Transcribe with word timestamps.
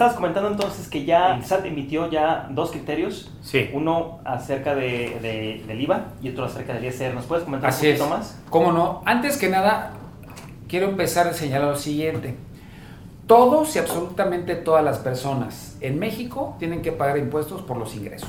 Estabas 0.00 0.14
comentando 0.14 0.48
entonces 0.48 0.86
que 0.86 1.04
ya 1.04 1.34
el 1.34 1.44
SAT 1.44 1.64
emitió 1.66 2.08
ya 2.08 2.46
dos 2.50 2.70
criterios. 2.70 3.32
Sí. 3.40 3.68
Uno 3.72 4.20
acerca 4.24 4.76
de, 4.76 5.18
de- 5.20 5.64
del 5.66 5.80
IVA 5.80 6.12
y 6.22 6.28
otro 6.28 6.44
acerca 6.44 6.72
del 6.72 6.84
ISR. 6.84 7.12
¿Nos 7.14 7.24
puedes 7.26 7.42
comentar 7.44 7.70
Así 7.70 7.84
un 7.88 7.92
es. 7.94 7.98
poquito 7.98 8.16
más? 8.16 8.40
¿Cómo 8.48 8.70
no? 8.70 9.02
Antes 9.06 9.36
que 9.38 9.48
nada, 9.48 9.94
quiero 10.68 10.88
empezar 10.88 11.26
a 11.26 11.32
señalar 11.32 11.70
lo 11.70 11.76
siguiente. 11.76 12.36
Todos 13.26 13.74
y 13.74 13.80
absolutamente 13.80 14.54
todas 14.54 14.84
las 14.84 14.98
personas 14.98 15.76
en 15.80 15.98
México 15.98 16.54
tienen 16.60 16.80
que 16.80 16.92
pagar 16.92 17.18
impuestos 17.18 17.62
por 17.62 17.76
los 17.76 17.96
ingresos. 17.96 18.28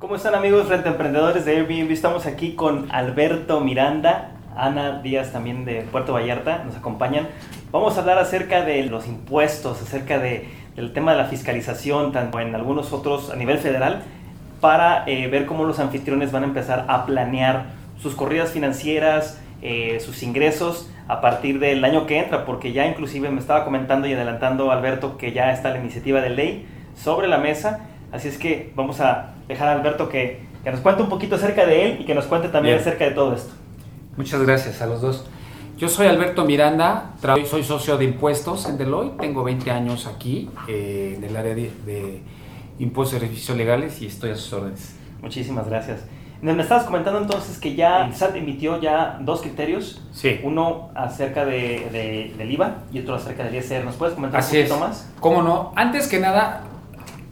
¿Cómo 0.00 0.16
están 0.16 0.34
amigos 0.34 0.68
Renta 0.68 0.88
Emprendedores 0.88 1.44
de 1.44 1.58
Airbnb? 1.58 1.92
Estamos 1.92 2.26
aquí 2.26 2.56
con 2.56 2.90
Alberto 2.90 3.60
Miranda, 3.60 4.32
Ana 4.56 5.00
Díaz 5.02 5.32
también 5.32 5.64
de 5.64 5.82
Puerto 5.82 6.12
Vallarta, 6.12 6.62
nos 6.64 6.76
acompañan. 6.76 7.28
Vamos 7.70 7.96
a 7.96 8.00
hablar 8.00 8.18
acerca 8.18 8.62
de 8.62 8.84
los 8.84 9.06
impuestos, 9.06 9.82
acerca 9.82 10.18
de, 10.18 10.48
del 10.74 10.92
tema 10.92 11.12
de 11.12 11.18
la 11.18 11.26
fiscalización, 11.26 12.12
tanto 12.12 12.40
en 12.40 12.54
algunos 12.54 12.92
otros 12.92 13.30
a 13.30 13.36
nivel 13.36 13.58
federal, 13.58 14.02
para 14.60 15.04
eh, 15.06 15.28
ver 15.28 15.46
cómo 15.46 15.64
los 15.64 15.78
anfitriones 15.78 16.32
van 16.32 16.42
a 16.42 16.46
empezar 16.46 16.86
a 16.88 17.06
planear 17.06 17.66
sus 17.98 18.14
corridas 18.14 18.50
financieras, 18.50 19.40
eh, 19.62 19.98
sus 20.00 20.22
ingresos 20.22 20.90
a 21.08 21.20
partir 21.20 21.58
del 21.58 21.84
año 21.84 22.06
que 22.06 22.18
entra, 22.18 22.44
porque 22.44 22.72
ya 22.72 22.86
inclusive 22.86 23.30
me 23.30 23.40
estaba 23.40 23.64
comentando 23.64 24.06
y 24.06 24.12
adelantando 24.12 24.70
Alberto 24.72 25.16
que 25.16 25.32
ya 25.32 25.52
está 25.52 25.70
la 25.70 25.78
iniciativa 25.78 26.20
de 26.20 26.30
ley 26.30 26.66
sobre 26.94 27.28
la 27.28 27.38
mesa, 27.38 27.80
así 28.12 28.28
es 28.28 28.38
que 28.38 28.72
vamos 28.74 29.00
a 29.00 29.34
dejar 29.48 29.68
a 29.68 29.72
Alberto 29.72 30.08
que, 30.08 30.40
que 30.64 30.70
nos 30.70 30.80
cuente 30.80 31.02
un 31.02 31.08
poquito 31.08 31.36
acerca 31.36 31.64
de 31.66 31.84
él 31.84 31.98
y 32.00 32.04
que 32.04 32.14
nos 32.14 32.26
cuente 32.26 32.48
también 32.48 32.76
Bien. 32.76 32.80
acerca 32.80 33.04
de 33.04 33.10
todo 33.12 33.34
esto. 33.34 33.54
Muchas 34.16 34.42
gracias 34.42 34.80
a 34.82 34.86
los 34.86 35.00
dos. 35.00 35.24
Yo 35.78 35.88
soy 35.88 36.06
Alberto 36.06 36.44
Miranda, 36.46 37.10
soy 37.46 37.62
socio 37.62 37.98
de 37.98 38.06
impuestos 38.06 38.66
en 38.66 38.78
Deloitte, 38.78 39.18
tengo 39.18 39.44
20 39.44 39.70
años 39.70 40.06
aquí 40.06 40.48
eh, 40.68 41.14
en 41.18 41.24
el 41.24 41.36
área 41.36 41.54
de, 41.54 41.70
de 41.84 42.22
impuestos 42.78 43.18
y 43.18 43.20
servicios 43.20 43.56
legales 43.58 44.00
y 44.00 44.06
estoy 44.06 44.30
a 44.30 44.36
sus 44.36 44.52
órdenes. 44.54 44.96
Muchísimas 45.20 45.68
gracias. 45.68 46.00
Me 46.40 46.52
estabas 46.62 46.84
comentando 46.84 47.18
entonces 47.20 47.58
que 47.58 47.74
ya 47.74 48.10
SAT 48.12 48.36
emitió 48.36 48.80
ya 48.80 49.18
dos 49.20 49.40
criterios, 49.42 50.02
Sí. 50.12 50.40
uno 50.44 50.90
acerca 50.94 51.44
de, 51.44 51.88
de- 51.90 52.34
del 52.38 52.50
IVA 52.52 52.84
y 52.92 53.00
otro 53.00 53.14
acerca 53.14 53.44
del 53.44 53.54
ISR. 53.56 53.84
¿Nos 53.84 53.96
puedes 53.96 54.14
comentar 54.14 54.40
Así 54.40 54.56
un 54.56 54.62
es. 54.62 54.68
poquito 54.68 54.86
más? 54.86 55.10
¿Cómo 55.20 55.42
no? 55.42 55.72
Antes 55.76 56.08
que 56.08 56.20
nada, 56.20 56.62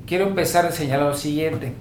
quiero 0.06 0.26
empezar 0.26 0.64
a 0.66 0.70
señalar 0.72 1.06
lo 1.08 1.14
siguiente. 1.14 1.74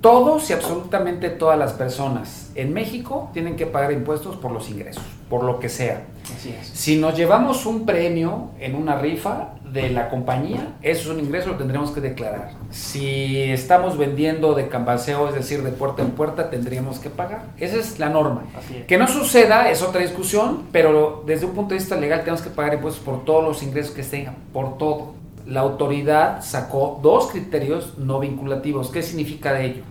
Todos 0.00 0.48
y 0.48 0.54
absolutamente 0.54 1.28
todas 1.28 1.58
las 1.58 1.74
personas 1.74 2.50
en 2.54 2.72
México 2.72 3.28
tienen 3.34 3.56
que 3.56 3.66
pagar 3.66 3.92
impuestos 3.92 4.36
por 4.36 4.50
los 4.50 4.70
ingresos, 4.70 5.02
por 5.28 5.44
lo 5.44 5.60
que 5.60 5.68
sea. 5.68 6.04
Así 6.34 6.54
es. 6.58 6.68
Si 6.68 6.96
nos 6.96 7.16
llevamos 7.16 7.66
un 7.66 7.84
premio 7.84 8.50
en 8.58 8.76
una 8.76 8.96
rifa 8.96 9.50
de 9.70 9.90
la 9.90 10.08
compañía, 10.08 10.74
eso 10.80 11.02
es 11.02 11.18
un 11.18 11.20
ingreso, 11.20 11.50
lo 11.50 11.56
tendremos 11.56 11.90
que 11.90 12.00
declarar. 12.00 12.52
Si 12.70 13.42
estamos 13.42 13.98
vendiendo 13.98 14.54
de 14.54 14.68
cambaseo, 14.68 15.28
es 15.28 15.34
decir, 15.34 15.62
de 15.62 15.70
puerta 15.70 16.00
en 16.02 16.12
puerta, 16.12 16.48
tendríamos 16.48 16.98
que 16.98 17.10
pagar. 17.10 17.42
Esa 17.58 17.76
es 17.76 17.98
la 17.98 18.08
norma. 18.08 18.44
Así 18.56 18.78
es. 18.78 18.86
Que 18.86 18.96
no 18.96 19.06
suceda 19.06 19.70
es 19.70 19.82
otra 19.82 20.00
discusión, 20.00 20.64
pero 20.72 21.22
desde 21.26 21.44
un 21.44 21.52
punto 21.52 21.74
de 21.74 21.78
vista 21.78 21.96
legal 21.96 22.20
tenemos 22.20 22.40
que 22.40 22.50
pagar 22.50 22.72
impuestos 22.72 23.04
por 23.04 23.24
todos 23.26 23.44
los 23.44 23.62
ingresos 23.62 23.92
que 23.92 24.02
tengan, 24.02 24.36
por 24.52 24.78
todo. 24.78 25.20
La 25.46 25.60
autoridad 25.60 26.42
sacó 26.42 27.00
dos 27.02 27.30
criterios 27.30 27.98
no 27.98 28.20
vinculativos. 28.20 28.90
¿Qué 28.90 29.02
significa 29.02 29.52
de 29.52 29.66
ello? 29.66 29.82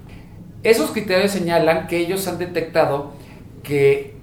Esos 0.64 0.92
criterios 0.92 1.32
señalan 1.32 1.88
que 1.88 1.98
ellos 1.98 2.28
han 2.28 2.38
detectado 2.38 3.14
que 3.64 4.16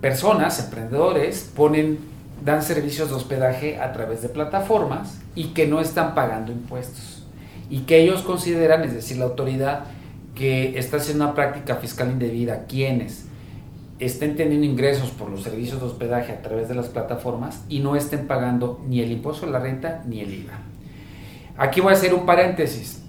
personas, 0.00 0.58
emprendedores, 0.58 1.50
ponen, 1.54 1.98
dan 2.44 2.62
servicios 2.62 3.10
de 3.10 3.16
hospedaje 3.16 3.78
a 3.78 3.92
través 3.92 4.22
de 4.22 4.28
plataformas 4.28 5.18
y 5.34 5.48
que 5.48 5.66
no 5.66 5.80
están 5.80 6.14
pagando 6.14 6.50
impuestos. 6.50 7.24
Y 7.68 7.80
que 7.80 8.00
ellos 8.00 8.22
consideran, 8.22 8.84
es 8.84 8.94
decir, 8.94 9.18
la 9.18 9.26
autoridad, 9.26 9.84
que 10.34 10.78
está 10.78 10.96
haciendo 10.96 11.24
una 11.24 11.34
práctica 11.34 11.76
fiscal 11.76 12.10
indebida 12.10 12.64
quienes 12.66 13.26
estén 13.98 14.34
teniendo 14.34 14.66
ingresos 14.66 15.10
por 15.10 15.30
los 15.30 15.42
servicios 15.42 15.80
de 15.80 15.86
hospedaje 15.86 16.32
a 16.32 16.42
través 16.42 16.68
de 16.68 16.74
las 16.74 16.86
plataformas 16.86 17.64
y 17.68 17.80
no 17.80 17.94
estén 17.94 18.26
pagando 18.26 18.80
ni 18.88 19.00
el 19.00 19.12
impuesto 19.12 19.46
de 19.46 19.52
la 19.52 19.60
renta 19.60 20.02
ni 20.06 20.20
el 20.20 20.32
IVA. 20.34 20.58
Aquí 21.56 21.80
voy 21.80 21.92
a 21.92 21.96
hacer 21.96 22.14
un 22.14 22.26
paréntesis. 22.26 23.01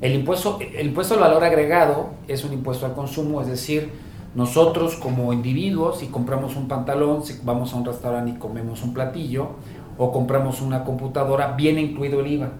El 0.00 0.14
impuesto, 0.14 0.58
el 0.60 0.88
impuesto 0.88 1.14
al 1.14 1.20
valor 1.20 1.42
agregado 1.44 2.10
es 2.28 2.44
un 2.44 2.52
impuesto 2.52 2.84
al 2.86 2.94
consumo, 2.94 3.40
es 3.40 3.48
decir, 3.48 3.90
nosotros 4.34 4.96
como 4.96 5.32
individuos, 5.32 6.00
si 6.00 6.08
compramos 6.08 6.56
un 6.56 6.68
pantalón, 6.68 7.24
si 7.24 7.40
vamos 7.42 7.72
a 7.72 7.76
un 7.76 7.86
restaurante 7.86 8.32
y 8.32 8.34
comemos 8.34 8.82
un 8.82 8.92
platillo, 8.92 9.52
o 9.96 10.12
compramos 10.12 10.60
una 10.60 10.84
computadora, 10.84 11.52
viene 11.52 11.80
incluido 11.80 12.20
el 12.20 12.32
IVA. 12.32 12.52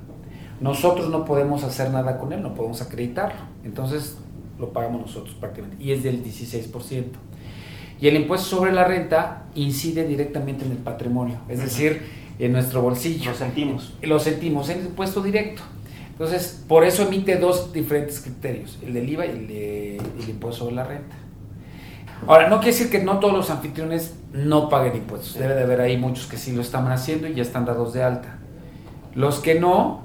Nosotros 0.61 1.11
no 1.11 1.27
podemos 1.27 1.65
hacer 1.65 1.91
nada 1.91 2.19
con 2.19 2.33
él, 2.33 2.43
no 2.43 2.55
podemos 2.55 2.81
acreditarlo. 2.81 3.41
Entonces 3.63 4.17
lo 4.59 4.73
pagamos 4.73 5.03
nosotros 5.03 5.35
prácticamente. 5.35 5.83
Y 5.85 5.93
es 5.93 6.03
del 6.03 6.25
16%. 6.25 7.05
Y 8.01 8.09
el 8.09 8.17
impuesto 8.17 8.57
sobre 8.57 8.73
la 8.73 8.85
renta 8.85 9.45
incide 9.55 10.07
directamente 10.07 10.65
en 10.65 10.71
el 10.71 10.79
patrimonio, 10.79 11.37
es 11.49 11.61
decir, 11.61 12.03
en 12.39 12.53
nuestro 12.53 12.83
bolsillo. 12.83 13.31
Lo 13.31 13.37
sentimos. 13.37 13.95
Lo 14.03 14.19
sentimos, 14.19 14.69
es 14.69 14.85
impuesto 14.85 15.23
directo. 15.23 15.63
Entonces, 16.19 16.65
por 16.67 16.85
eso 16.85 17.03
emite 17.03 17.37
dos 17.37 17.73
diferentes 17.75 18.21
criterios, 18.21 18.79
el 18.83 18.95
del 18.95 19.09
IVA 19.09 19.27
y 19.27 19.31
el, 19.31 19.47
de- 19.49 19.97
el 20.23 20.29
impuesto 20.31 20.61
sobre 20.65 20.77
la 20.77 20.85
renta. 20.85 21.15
Ahora, 22.27 22.49
no 22.49 22.57
quiere 22.61 22.73
decir 22.73 22.91
que 22.91 23.03
no 23.05 23.19
todos 23.19 23.35
los 23.35 23.51
anfitriones 23.51 24.15
no 24.33 24.71
paguen 24.71 24.97
impuestos. 24.97 25.35
Debe 25.35 25.55
de 25.55 25.63
haber 25.65 25.83
ahí 25.83 25.99
muchos 25.99 26.27
que 26.27 26.39
sí 26.39 26.53
lo 26.57 26.63
están 26.63 26.91
haciendo 26.91 27.29
y 27.29 27.35
ya 27.35 27.43
están 27.43 27.67
dados 27.67 27.93
de 27.93 28.03
alta. 28.03 28.39
Los 29.15 29.41
que 29.41 29.61
no, 29.61 30.01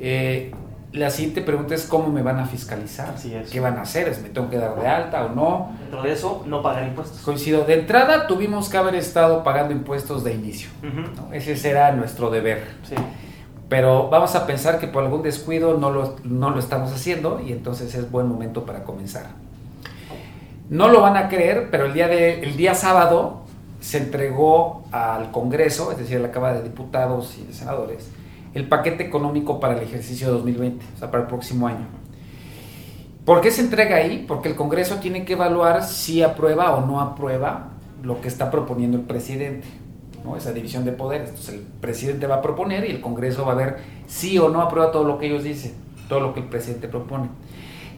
eh, 0.00 0.52
la 0.92 1.10
siguiente 1.10 1.42
pregunta 1.42 1.74
es 1.74 1.84
cómo 1.84 2.08
me 2.08 2.22
van 2.22 2.38
a 2.38 2.46
fiscalizar. 2.46 3.10
Así 3.14 3.34
es. 3.34 3.50
¿Qué 3.50 3.60
van 3.60 3.76
a 3.76 3.82
hacer? 3.82 4.08
¿Es 4.08 4.22
me 4.22 4.30
tengo 4.30 4.48
que 4.48 4.56
dar 4.56 4.80
de 4.80 4.86
alta 4.86 5.26
o 5.26 5.34
no? 5.34 5.72
Dentro 5.80 6.02
de 6.02 6.12
eso, 6.12 6.42
no 6.46 6.62
pagar 6.62 6.84
impuestos. 6.88 7.20
Coincido. 7.20 7.64
De 7.64 7.74
entrada, 7.74 8.26
tuvimos 8.26 8.70
que 8.70 8.78
haber 8.78 8.94
estado 8.94 9.44
pagando 9.44 9.74
impuestos 9.74 10.24
de 10.24 10.32
inicio. 10.32 10.70
Ese 11.32 11.56
será 11.56 11.92
nuestro 11.92 12.30
deber. 12.30 12.64
Sí. 12.88 12.94
Pero 13.72 14.10
vamos 14.10 14.34
a 14.34 14.46
pensar 14.46 14.78
que 14.78 14.86
por 14.86 15.02
algún 15.02 15.22
descuido 15.22 15.78
no 15.78 15.90
lo, 15.90 16.16
no 16.24 16.50
lo 16.50 16.58
estamos 16.58 16.92
haciendo 16.92 17.40
y 17.40 17.52
entonces 17.52 17.94
es 17.94 18.10
buen 18.10 18.26
momento 18.28 18.66
para 18.66 18.84
comenzar. 18.84 19.28
No 20.68 20.88
lo 20.88 21.00
van 21.00 21.16
a 21.16 21.30
creer, 21.30 21.68
pero 21.70 21.86
el 21.86 21.94
día, 21.94 22.06
de, 22.06 22.42
el 22.42 22.58
día 22.58 22.74
sábado 22.74 23.44
se 23.80 23.96
entregó 23.96 24.84
al 24.92 25.30
Congreso, 25.30 25.90
es 25.90 25.96
decir, 25.96 26.18
a 26.18 26.20
la 26.20 26.30
Cámara 26.30 26.58
de 26.58 26.64
Diputados 26.64 27.38
y 27.38 27.46
de 27.46 27.54
Senadores, 27.54 28.10
el 28.52 28.68
paquete 28.68 29.04
económico 29.04 29.58
para 29.58 29.78
el 29.78 29.82
ejercicio 29.82 30.30
2020, 30.30 30.84
o 30.94 30.98
sea, 30.98 31.10
para 31.10 31.22
el 31.22 31.28
próximo 31.30 31.66
año. 31.66 31.86
¿Por 33.24 33.40
qué 33.40 33.50
se 33.50 33.62
entrega 33.62 33.96
ahí? 33.96 34.26
Porque 34.28 34.50
el 34.50 34.54
Congreso 34.54 34.96
tiene 34.96 35.24
que 35.24 35.32
evaluar 35.32 35.82
si 35.82 36.22
aprueba 36.22 36.74
o 36.74 36.84
no 36.84 37.00
aprueba 37.00 37.70
lo 38.02 38.20
que 38.20 38.28
está 38.28 38.50
proponiendo 38.50 38.98
el 38.98 39.04
presidente, 39.04 39.66
¿no? 40.24 40.36
esa 40.36 40.52
división 40.52 40.84
de 40.84 40.92
poderes. 40.92 41.30
Entonces 41.30 41.54
el 41.54 41.60
presidente 41.80 42.26
va 42.26 42.36
a 42.36 42.42
proponer 42.42 42.84
y 42.88 42.90
el 42.92 43.00
Congreso 43.00 43.44
va 43.44 43.52
a 43.52 43.56
ver 43.56 43.78
si 44.06 44.38
o 44.38 44.48
no 44.48 44.60
aprueba 44.60 44.90
todo 44.92 45.04
lo 45.04 45.18
que 45.18 45.26
ellos 45.26 45.44
dicen, 45.44 45.72
todo 46.08 46.20
lo 46.20 46.34
que 46.34 46.40
el 46.40 46.46
presidente 46.46 46.88
propone. 46.88 47.28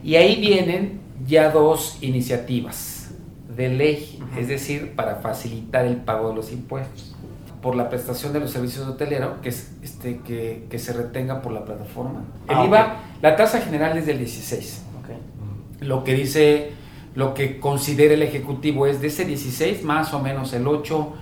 Y 0.02 0.16
ahí 0.16 0.40
vienen 0.40 1.00
ya 1.26 1.50
dos 1.50 1.98
iniciativas 2.02 3.10
de 3.56 3.68
ley, 3.68 4.18
es 4.36 4.48
decir, 4.48 4.94
para 4.96 5.16
facilitar 5.16 5.84
el 5.86 5.96
pago 5.98 6.30
de 6.30 6.34
los 6.36 6.52
impuestos 6.52 7.14
por 7.62 7.76
la 7.76 7.88
prestación 7.88 8.32
de 8.34 8.40
los 8.40 8.50
servicios 8.50 8.84
de 8.86 8.92
hotelero 8.92 9.40
que, 9.40 9.48
es, 9.48 9.72
este, 9.82 10.18
que, 10.18 10.66
que 10.68 10.78
se 10.78 10.92
retenga 10.92 11.40
por 11.40 11.52
la 11.52 11.64
plataforma. 11.64 12.24
El 12.48 12.56
Ah, 12.56 12.64
IVA, 12.66 12.82
ok. 12.82 13.22
la 13.22 13.36
tasa 13.36 13.60
general 13.62 13.96
es 13.96 14.04
del 14.04 14.18
16. 14.18 14.82
Ok. 15.00 15.82
Lo 15.86 16.04
que 16.04 16.12
dice, 16.12 16.72
lo 17.14 17.32
que 17.32 17.58
considera 17.60 18.12
el 18.12 18.22
Ejecutivo 18.22 18.86
es 18.86 19.00
de 19.00 19.06
ese 19.06 19.24
16 19.24 19.82
más 19.82 20.12
o 20.12 20.20
menos 20.20 20.52
el 20.52 20.66
8 20.68 21.12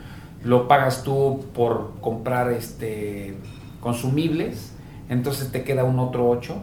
lo 0.45 0.69
pagas 0.69 1.03
tú 1.03 1.45
por 1.55 1.93
comprar 2.01 2.51
este 2.53 3.37
consumibles, 3.81 4.75
entonces 5.09 5.51
te 5.51 5.65
queda 5.65 5.85
un 5.85 5.99
otro 5.99 6.29
8 6.29 6.55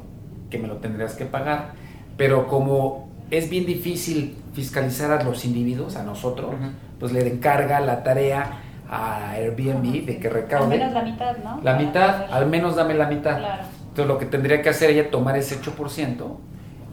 que 0.50 0.58
me 0.58 0.68
lo 0.68 0.78
tendrías 0.78 1.16
que 1.16 1.26
pagar, 1.26 1.74
pero 2.18 2.48
como 2.48 3.10
es 3.30 3.50
bien 3.50 3.66
difícil 3.66 4.36
fiscalizar 4.54 5.12
a 5.12 5.24
los 5.24 5.46
individuos, 5.46 5.96
a 5.96 6.04
nosotros, 6.04 6.56
pues 7.00 7.12
le 7.12 7.28
encarga 7.28 7.80
la 7.80 8.04
tarea 8.04 8.62
a 8.90 9.32
Airbnb 9.32 10.06
de 10.06 10.18
que 10.20 10.28
Al 10.28 10.34
recaude 10.34 10.78
menos 10.78 10.94
la 10.94 11.04
mitad, 11.04 11.38
¿no? 11.38 11.60
la 11.62 11.76
mitad, 11.76 12.26
al 12.32 12.48
menos 12.48 12.76
dame 12.76 12.96
la 12.96 13.08
mitad. 13.08 13.38
Claro. 13.38 13.64
Entonces 13.90 14.08
lo 14.08 14.18
que 14.18 14.26
tendría 14.26 14.62
que 14.62 14.70
hacer 14.70 14.90
ella 14.90 15.04
es 15.04 15.12
tomar 15.12 15.38
ese 15.38 15.60
8% 15.62 16.26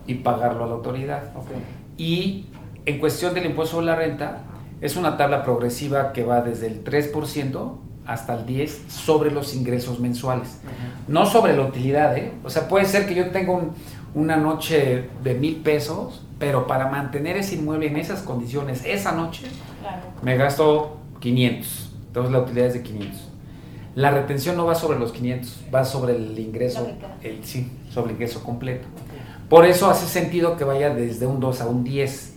y 0.06 0.14
pagarlo 0.14 0.64
a 0.64 0.66
la 0.66 0.74
autoridad. 0.74 1.22
Y 1.96 2.46
en 2.84 2.98
cuestión 2.98 3.34
del 3.34 3.46
impuesto 3.46 3.76
sobre 3.76 3.86
la 3.86 3.96
renta, 3.96 4.40
es 4.80 4.96
una 4.96 5.16
tabla 5.16 5.42
progresiva 5.42 6.12
que 6.12 6.24
va 6.24 6.40
desde 6.40 6.66
el 6.66 6.84
3% 6.84 7.78
hasta 8.06 8.34
el 8.34 8.46
10% 8.46 8.88
sobre 8.88 9.30
los 9.30 9.54
ingresos 9.54 9.98
mensuales. 10.00 10.58
No 11.08 11.26
sobre 11.26 11.56
la 11.56 11.62
utilidad, 11.62 12.16
¿eh? 12.16 12.32
O 12.44 12.50
sea, 12.50 12.68
puede 12.68 12.84
ser 12.84 13.06
que 13.06 13.14
yo 13.14 13.30
tenga 13.30 13.52
un- 13.52 13.72
una 14.14 14.36
noche 14.36 15.08
de 15.24 15.34
mil 15.34 15.56
pesos, 15.56 16.22
pero 16.38 16.66
para 16.66 16.88
mantener 16.88 17.36
ese 17.36 17.56
inmueble 17.56 17.88
en 17.88 17.96
esas 17.96 18.20
condiciones, 18.22 18.82
esa 18.84 19.12
noche, 19.12 19.46
Claro. 19.80 20.02
me 20.22 20.36
gasto 20.36 20.98
500. 21.20 21.92
Entonces 22.08 22.32
la 22.32 22.40
utilidad 22.40 22.66
es 22.68 22.74
de 22.74 22.82
500. 22.82 23.28
La 23.94 24.10
retención 24.10 24.56
no 24.56 24.66
va 24.66 24.74
sobre 24.74 24.98
los 24.98 25.10
500, 25.12 25.64
va 25.74 25.84
sobre 25.84 26.14
el 26.16 26.38
ingreso, 26.38 26.86
el, 27.22 27.42
sí, 27.44 27.70
sobre 27.90 28.10
el 28.10 28.16
ingreso 28.16 28.42
completo. 28.44 28.86
Por 29.48 29.64
eso 29.64 29.88
hace 29.90 30.06
sentido 30.06 30.56
que 30.56 30.64
vaya 30.64 30.90
desde 30.94 31.26
un 31.26 31.40
2 31.40 31.60
a 31.60 31.66
un 31.66 31.82
10. 31.82 32.35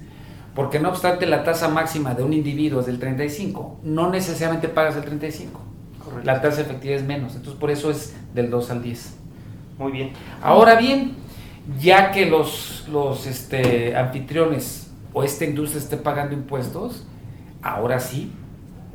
Porque 0.60 0.78
no 0.78 0.90
obstante 0.90 1.26
la 1.26 1.46
tasa 1.46 1.70
máxima 1.70 2.14
de 2.16 2.22
un 2.22 2.34
individuo 2.34 2.82
es 2.82 2.86
del 2.86 3.00
35, 3.00 3.80
no 3.84 4.10
necesariamente 4.10 4.68
pagas 4.68 4.98
el 4.98 5.04
35. 5.04 5.58
Correcto. 6.04 6.26
La 6.26 6.42
tasa 6.42 6.60
efectiva 6.60 6.96
es 6.96 7.04
menos, 7.04 7.34
entonces 7.38 7.58
por 7.58 7.72
eso 7.72 7.90
es 7.90 8.14
del 8.34 8.50
2 8.50 8.72
al 8.72 8.84
10. 8.84 9.14
Muy 9.78 9.94
bien. 9.94 10.12
Ahora 10.42 10.76
bien, 10.76 11.16
ya 11.80 12.12
que 12.12 12.26
los, 12.26 12.90
los 12.92 13.26
este, 13.26 13.96
anfitriones 13.96 14.92
o 15.14 15.24
esta 15.24 15.46
industria 15.46 15.82
esté 15.82 15.96
pagando 15.96 16.36
impuestos, 16.36 17.08
ahora 17.62 18.02
sí 18.02 18.34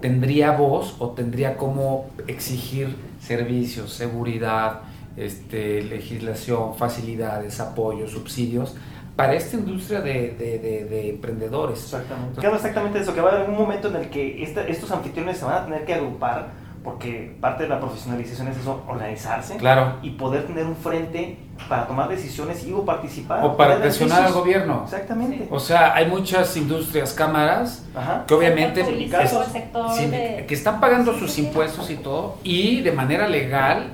tendría 0.02 0.50
voz 0.50 0.96
o 0.98 1.12
tendría 1.12 1.56
como 1.56 2.10
exigir 2.26 2.94
servicios, 3.20 3.90
seguridad, 3.94 4.82
este, 5.16 5.82
legislación, 5.82 6.74
facilidades, 6.74 7.58
apoyos, 7.58 8.10
subsidios 8.10 8.74
para 9.16 9.34
esta 9.34 9.56
industria 9.56 10.00
de, 10.00 10.30
de- 10.38 10.58
de- 10.58 10.84
de 10.86 11.10
emprendedores. 11.10 11.84
Exactamente. 11.84 12.40
Queda 12.40 12.56
exactamente 12.56 12.98
eso, 12.98 13.14
que 13.14 13.20
va 13.20 13.30
a 13.30 13.34
haber 13.36 13.50
un 13.50 13.56
momento 13.56 13.88
en 13.88 13.96
el 13.96 14.08
que 14.10 14.42
esta- 14.42 14.66
estos 14.66 14.90
anfitriones 14.90 15.38
se 15.38 15.44
van 15.44 15.54
a 15.54 15.64
tener 15.64 15.84
que 15.84 15.94
agrupar, 15.94 16.48
porque 16.82 17.34
parte 17.40 17.62
de 17.62 17.68
la 17.70 17.78
profesionalización 17.80 18.48
es 18.48 18.58
eso, 18.58 18.82
organizarse 18.88 19.56
Claro. 19.56 19.94
y 20.02 20.10
poder 20.10 20.46
tener 20.46 20.66
un 20.66 20.76
frente 20.76 21.38
para 21.68 21.86
tomar 21.86 22.08
decisiones 22.08 22.66
y 22.66 22.72
o 22.72 22.84
participar. 22.84 23.42
O 23.44 23.56
para 23.56 23.78
presionar 23.78 24.24
al 24.24 24.32
gobierno. 24.32 24.82
Exactamente. 24.84 25.46
O 25.50 25.60
sea, 25.60 25.94
hay 25.94 26.06
muchas 26.06 26.54
industrias, 26.56 27.14
cámaras, 27.14 27.86
Ajá. 27.94 28.24
que 28.26 28.34
obviamente 28.34 28.80
es- 28.80 28.88
el 28.88 29.10
sector 29.46 29.90
sí, 29.96 30.06
de- 30.06 30.44
que 30.46 30.54
están 30.54 30.80
pagando 30.80 31.14
Sí, 31.14 31.20
sus 31.20 31.30
sí, 31.30 31.40
sí. 31.42 31.46
impuestos 31.46 31.88
y 31.88 31.96
todo 31.96 32.36
y 32.42 32.80
de 32.82 32.90
manera 32.92 33.28
legal 33.28 33.92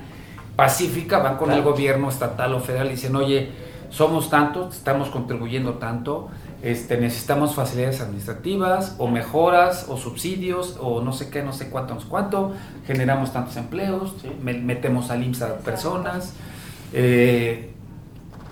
pacífica 0.56 1.18
van 1.18 1.36
con 1.36 1.48
Claro. 1.48 1.58
el 1.58 1.64
gobierno 1.64 2.08
estatal 2.08 2.54
o 2.54 2.60
federal 2.60 2.88
y 2.88 2.90
dicen 2.92 3.14
oye 3.16 3.50
somos 3.90 4.30
tantos 4.30 4.76
estamos 4.76 5.08
contribuyendo 5.10 5.74
tanto 5.74 6.28
este 6.62 6.96
necesitamos 6.98 7.54
facilidades 7.54 8.00
administrativas 8.00 8.94
o 8.98 9.08
mejoras 9.08 9.86
o 9.88 9.96
subsidios 9.96 10.76
o 10.80 11.02
no 11.02 11.12
sé 11.12 11.28
qué 11.30 11.42
no 11.42 11.52
sé 11.52 11.68
cuánto 11.70 11.94
no 11.94 12.00
sé 12.00 12.06
cuánto 12.08 12.52
generamos 12.86 13.32
tantos 13.32 13.56
empleos 13.56 14.14
Sí. 14.22 14.30
me- 14.42 14.54
metemos 14.54 15.10
al 15.10 15.22
IMSS 15.24 15.42
a 15.42 15.58
personas 15.58 16.34
eh, 16.92 17.72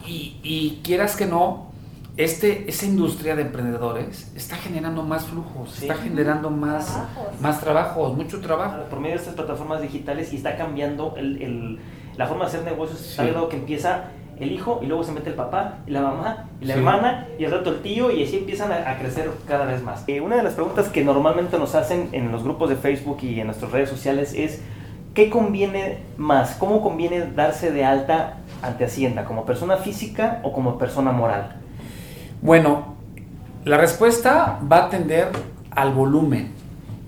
y, 0.06 0.36
y 0.42 0.80
quieras 0.82 1.16
que 1.16 1.26
no, 1.26 1.68
este, 2.16 2.68
esa 2.68 2.86
industria 2.86 3.36
de 3.36 3.42
emprendedores 3.42 4.32
está 4.34 4.56
generando 4.56 5.02
más 5.02 5.26
flujos, 5.26 5.70
Sí. 5.72 5.82
está 5.86 5.94
generando 6.02 6.50
más 6.50 6.86
Trabajos. 6.86 7.40
más 7.40 7.60
trabajos, 7.60 8.16
mucho 8.16 8.40
trabajo. 8.40 8.84
por 8.90 9.00
medio 9.00 9.16
de 9.16 9.20
estas 9.20 9.34
plataformas 9.34 9.82
digitales 9.82 10.32
y 10.32 10.36
está 10.36 10.56
cambiando 10.56 11.14
el, 11.16 11.42
el- 11.42 11.78
la 12.16 12.26
forma 12.26 12.44
de 12.44 12.48
hacer 12.48 12.64
negocios. 12.64 12.98
Sí. 13.00 13.10
Está 13.10 13.22
viendo 13.24 13.48
que 13.48 13.56
empieza 13.56 14.04
el 14.40 14.52
hijo 14.52 14.80
y 14.82 14.86
luego 14.86 15.04
se 15.04 15.12
mete 15.12 15.30
el 15.30 15.36
papá 15.36 15.78
y 15.86 15.90
la 15.90 16.00
mamá 16.02 16.44
y 16.60 16.64
la 16.66 16.74
Sí. 16.74 16.78
hermana 16.80 17.26
y 17.38 17.44
al 17.44 17.50
rato 17.52 17.70
el 17.70 17.80
tío 17.82 18.10
y 18.10 18.22
así 18.24 18.36
empiezan 18.38 18.72
a, 18.72 18.90
a 18.90 18.98
crecer 18.98 19.30
cada 19.46 19.64
vez 19.64 19.82
más. 19.82 20.04
Eh, 20.06 20.20
una 20.20 20.36
de 20.36 20.42
las 20.42 20.54
preguntas 20.54 20.88
que 20.88 21.04
normalmente 21.04 21.58
nos 21.58 21.74
hacen 21.74 22.08
en 22.12 22.30
los 22.32 22.42
grupos 22.44 22.70
de 22.70 22.76
Facebook 22.76 23.18
y 23.22 23.40
en 23.40 23.46
nuestras 23.46 23.72
redes 23.72 23.88
sociales 23.88 24.34
es 24.34 24.62
¿qué 25.14 25.30
conviene 25.30 25.98
más? 26.16 26.54
¿Cómo 26.56 26.82
conviene 26.82 27.26
darse 27.34 27.72
de 27.72 27.84
alta 27.84 28.38
ante 28.62 28.84
Hacienda? 28.84 29.24
¿Como 29.24 29.44
persona 29.44 29.76
física 29.78 30.40
o 30.44 30.52
como 30.52 30.78
persona 30.78 31.10
moral? 31.12 31.56
Bueno, 32.40 32.94
la 33.64 33.76
respuesta 33.78 34.60
va 34.70 34.76
a 34.78 34.86
atender 34.86 35.28
al 35.70 35.92
volumen 35.92 36.52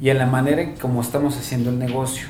y 0.03 0.11
a 0.11 0.15
la 0.15 0.27
manera 0.27 0.63
en 0.63 0.77
cómo 0.77 1.01
estamos 1.03 1.37
haciendo 1.39 1.71
el 1.71 1.79
negocio. 1.79 2.27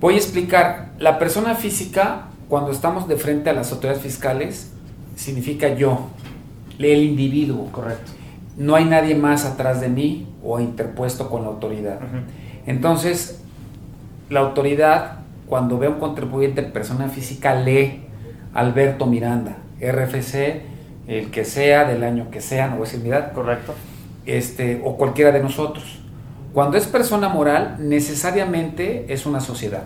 Voy 0.00 0.14
a 0.14 0.16
explicar, 0.18 0.90
la 0.98 1.18
persona 1.18 1.54
física, 1.54 2.26
cuando 2.50 2.72
estamos 2.72 3.06
de 3.06 3.16
frente 3.16 3.48
a 3.48 3.52
las 3.52 3.70
autoridades 3.70 4.02
fiscales, 4.02 4.72
significa 5.14 5.68
yo, 5.68 6.08
el 6.78 7.04
individuo. 7.04 7.68
Correcto. 7.70 8.10
No 8.56 8.74
hay 8.74 8.84
nadie 8.84 9.14
más 9.14 9.44
atrás 9.46 9.80
de 9.80 9.88
mí 9.88 10.26
o 10.42 10.58
interpuesto 10.58 11.30
con 11.30 11.42
la 11.42 11.48
autoridad. 11.48 12.00
Entonces, 12.66 13.40
la 14.30 14.40
autoridad, 14.40 15.20
cuando 15.46 15.78
ve 15.78 15.86
a 15.86 15.90
un 15.90 16.00
contribuyente 16.00 16.62
persona 16.64 17.08
física, 17.08 17.54
lee 17.54 18.02
Alberto 18.52 19.06
Miranda, 19.06 19.58
RFC, 19.80 20.62
el 21.06 21.30
que 21.30 21.44
sea, 21.44 21.84
del 21.84 22.02
año 22.02 22.30
que 22.32 22.40
sea, 22.40 22.66
no 22.66 22.78
voy 22.78 22.82
a 22.82 22.84
decir 22.90 23.00
mi 23.00 23.10
edad, 23.10 23.32
Correcto. 23.32 23.74
este, 24.26 24.82
o 24.84 24.96
cualquiera 24.96 25.30
de 25.30 25.40
nosotros. 25.40 26.00
Cuando 26.52 26.76
es 26.76 26.88
persona 26.88 27.28
moral, 27.28 27.76
necesariamente 27.78 29.12
es 29.12 29.24
una 29.24 29.40
sociedad. 29.40 29.84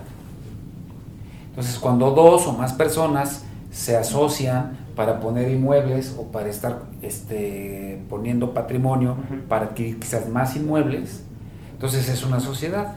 Entonces, 1.54 1.78
cuando 1.78 2.10
dos 2.10 2.48
o 2.48 2.52
más 2.52 2.72
personas 2.72 3.44
se 3.70 3.96
asocian 3.96 4.76
para 4.96 5.20
poner 5.20 5.48
inmuebles 5.52 6.16
o 6.18 6.24
para 6.24 6.48
estar 6.48 6.82
este, 7.00 8.02
poniendo 8.10 8.52
patrimonio 8.52 9.16
para 9.48 9.66
adquirir 9.66 10.00
quizás 10.00 10.28
más 10.28 10.56
inmuebles, 10.56 11.22
entonces 11.70 12.08
es 12.08 12.24
una 12.24 12.40
sociedad. 12.40 12.96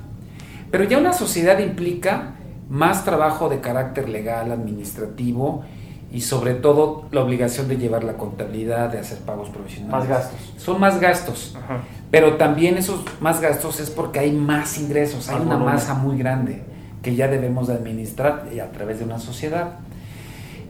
Pero 0.71 0.85
ya 0.85 0.97
una 0.97 1.13
sociedad 1.13 1.59
implica 1.59 2.33
más 2.67 3.05
trabajo 3.05 3.47
de 3.47 3.61
carácter 3.61 4.09
legal, 4.09 4.51
administrativo 4.51 5.63
y 6.11 6.21
sobre 6.21 6.55
todo 6.55 7.05
la 7.11 7.21
obligación 7.21 7.67
de 7.67 7.77
llevar 7.77 8.03
la 8.03 8.13
contabilidad, 8.13 8.89
de 8.89 8.97
hacer 8.97 9.19
pagos 9.19 9.49
provisionales. 9.49 9.91
Más 9.91 10.07
gastos. 10.07 10.39
Son 10.57 10.79
más 10.79 10.99
gastos. 10.99 11.55
Ajá. 11.55 11.81
Pero 12.09 12.37
también 12.37 12.75
esos 12.75 13.01
más 13.19 13.39
gastos 13.39 13.79
es 13.79 13.91
porque 13.91 14.17
hay 14.17 14.31
más 14.31 14.79
ingresos, 14.79 15.29
hay 15.29 15.35
una 15.35 15.57
volumen. 15.57 15.75
masa 15.75 15.93
muy 15.93 16.17
grande 16.17 16.76
que 17.07 17.15
ya 17.15 17.29
debemos 17.29 17.69
de 17.69 17.73
administrar 17.73 18.49
y 18.53 18.59
a 18.59 18.69
través 18.69 18.99
de 18.99 19.05
una 19.05 19.17
sociedad. 19.17 19.75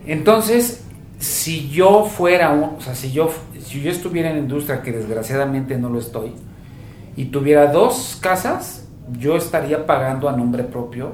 Entonces, 0.06 0.84
si 1.18 1.68
yo 1.70 2.06
fuera 2.06 2.52
un, 2.52 2.76
o 2.78 2.80
sea, 2.82 2.94
si 2.94 3.12
yo, 3.12 3.32
si 3.60 3.82
yo 3.82 3.90
estuviera 3.90 4.30
en 4.30 4.36
la 4.36 4.42
industria, 4.44 4.84
que 4.84 4.92
desgraciadamente 4.92 5.80
no 5.80 5.90
lo 5.90 5.98
estoy, 5.98 6.34
y 7.16 7.26
tuviera 7.26 7.72
dos 7.72 8.20
casas, 8.22 8.86
yo 9.18 9.36
estaría 9.36 9.88
pagando 9.88 10.30
a 10.30 10.34
nombre 10.38 10.64
propio 10.64 11.14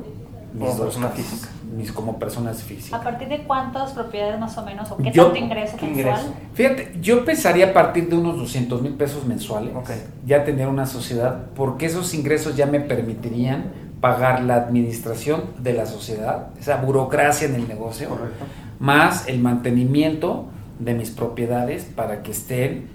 mis 0.54 0.70
Como 0.72 0.84
dos 0.84 0.98
casas, 0.98 1.14
física. 1.16 1.48
mis 1.76 1.92
como 1.94 2.19
personas 2.19 2.60
¿A 2.62 2.66
físicas. 2.66 3.02
partir 3.02 3.30
de 3.30 3.44
cuántas 3.46 3.92
propiedades 3.94 4.38
más 4.42 4.58
o 4.58 4.66
menos? 4.66 4.92
¿O 4.92 4.98
qué 4.98 5.10
Yo- 5.12 5.24
tanto 5.28 5.40
ingreso 5.40 5.78
¿qué 5.78 5.88
mensual? 5.88 6.34
Fíjate, 6.54 6.92
yo 7.02 7.24
pensaría 7.24 7.68
a 7.68 7.74
partir 7.74 8.10
de 8.10 8.18
unos 8.18 8.38
200 8.38 8.81
mil 8.81 8.94
pesos 8.96 9.26
mensuales 9.26 9.74
Ok. 9.74 9.90
ya 10.26 10.44
tener 10.44 10.68
una 10.68 10.86
sociedad, 10.86 11.46
porque 11.56 11.86
esos 11.86 12.14
ingresos 12.14 12.58
ya 12.58 12.66
me 12.68 12.81
permitirían 12.81 13.82
pagar 14.04 14.44
la 14.44 14.56
administración 14.56 15.44
de 15.60 15.72
la 15.72 15.86
sociedad, 15.86 16.48
esa 16.60 16.76
burocracia 16.76 17.48
en 17.48 17.56
el 17.56 17.69
negocio, 17.69 18.10
Correcto. 18.10 18.44
más 18.78 19.30
el 19.30 19.40
mantenimiento 19.40 20.48
de 20.78 20.94
mis 20.94 21.10
propiedades 21.10 21.86
para 21.86 22.22
que 22.22 22.31
estén. 22.31 22.90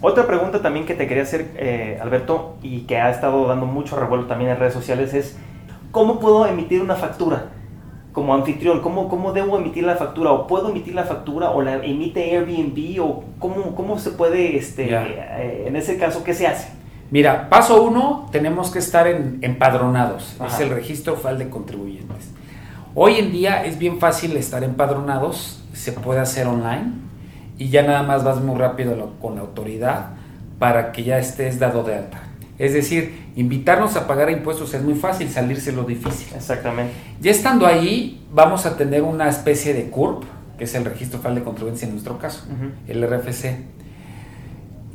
Otra 0.00 0.28
pregunta 0.28 0.62
también 0.62 0.86
que 0.86 0.94
te 0.94 1.08
quería 1.08 1.24
hacer, 1.24 1.50
eh, 1.56 1.98
Alberto, 2.00 2.54
y 2.62 2.82
que 2.82 2.98
ha 2.98 3.10
estado 3.10 3.48
dando 3.48 3.66
mucho 3.66 3.96
revuelo 3.96 4.26
también 4.26 4.52
en 4.52 4.56
redes 4.56 4.74
sociales 4.74 5.12
es, 5.12 5.36
¿cómo 5.90 6.20
puedo 6.20 6.46
emitir 6.46 6.80
una 6.80 6.94
factura? 6.94 7.46
Como 8.12 8.32
anfitrión, 8.32 8.80
¿cómo, 8.80 9.08
¿cómo 9.08 9.32
debo 9.32 9.58
emitir 9.58 9.82
la 9.82 9.96
factura? 9.96 10.30
¿O 10.30 10.46
puedo 10.46 10.70
emitir 10.70 10.94
la 10.94 11.02
factura? 11.02 11.50
¿O 11.50 11.62
la 11.62 11.84
emite 11.84 12.30
Airbnb? 12.30 13.02
¿O 13.02 13.24
cómo, 13.40 13.74
cómo 13.74 13.98
se 13.98 14.10
puede, 14.10 14.56
este, 14.56 14.94
eh, 14.94 15.64
en 15.66 15.74
ese 15.74 15.98
caso, 15.98 16.22
qué 16.22 16.32
se 16.32 16.46
hace? 16.46 16.83
Mira, 17.10 17.48
paso 17.48 17.82
uno, 17.82 18.28
tenemos 18.32 18.70
que 18.70 18.78
estar 18.78 19.06
en- 19.06 19.38
empadronados, 19.42 20.36
Ajá. 20.38 20.54
es 20.54 20.60
el 20.60 20.70
registro 20.70 21.16
federal 21.16 21.38
de 21.38 21.48
contribuyentes. 21.50 22.30
Hoy 22.94 23.16
en 23.16 23.32
día 23.32 23.64
es 23.64 23.78
bien 23.78 23.98
fácil 23.98 24.36
estar 24.36 24.64
empadronados, 24.64 25.62
se 25.72 25.92
puede 25.92 26.20
hacer 26.20 26.46
online 26.46 26.92
y 27.58 27.68
ya 27.68 27.82
nada 27.82 28.02
más 28.02 28.24
vas 28.24 28.40
muy 28.40 28.58
rápido 28.58 28.96
lo- 28.96 29.18
con 29.20 29.34
la 29.36 29.42
autoridad 29.42 30.10
para 30.58 30.92
que 30.92 31.04
ya 31.04 31.18
estés 31.18 31.58
dado 31.58 31.82
de 31.84 31.96
alta. 31.96 32.22
Es 32.58 32.72
decir, 32.72 33.30
invitarnos 33.34 33.96
a 33.96 34.06
pagar 34.06 34.30
impuestos 34.30 34.74
es 34.74 34.82
muy 34.82 34.94
fácil, 34.94 35.28
salirse 35.28 35.72
lo 35.72 35.82
difícil. 35.82 36.28
Exactamente. 36.36 36.92
Ya 37.20 37.32
estando 37.32 37.66
ahí, 37.66 38.24
vamos 38.32 38.64
a 38.64 38.76
tener 38.76 39.02
una 39.02 39.28
especie 39.28 39.74
de 39.74 39.90
CURP, 39.90 40.22
que 40.56 40.64
es 40.64 40.74
el 40.76 40.84
registro 40.84 41.18
federal 41.18 41.34
de 41.36 41.42
contribuyentes 41.44 41.82
en 41.82 41.90
nuestro 41.90 42.16
caso, 42.18 42.44
el 42.86 43.02
RFC. 43.04 43.56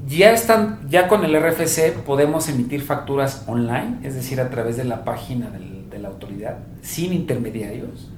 Ya, 0.10 0.32
están, 0.32 0.80
ya 0.90 1.08
con 1.08 1.24
el 1.24 1.36
RFC 1.36 1.92
podemos 2.04 2.50
emitir 2.50 2.82
facturas 2.82 3.44
online, 3.48 4.00
es 4.02 4.16
decir, 4.16 4.42
a 4.42 4.50
través 4.50 4.76
de 4.76 4.84
la 4.84 5.04
página 5.04 5.52
del- 5.52 5.88
de 5.90 6.00
la 6.00 6.08
autoridad, 6.08 6.58
sin 6.82 7.14
intermediarios, 7.14 8.10